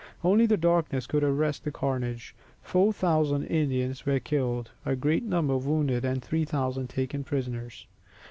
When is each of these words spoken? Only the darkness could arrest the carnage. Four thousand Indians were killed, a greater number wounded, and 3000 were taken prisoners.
Only 0.23 0.47
the 0.47 0.57
darkness 0.57 1.05
could 1.05 1.23
arrest 1.23 1.63
the 1.63 1.69
carnage. 1.69 2.33
Four 2.63 2.91
thousand 2.91 3.43
Indians 3.43 4.03
were 4.03 4.19
killed, 4.19 4.71
a 4.83 4.95
greater 4.95 5.27
number 5.27 5.55
wounded, 5.55 6.03
and 6.03 6.23
3000 6.23 6.81
were 6.81 6.87
taken 6.87 7.23
prisoners. 7.23 7.85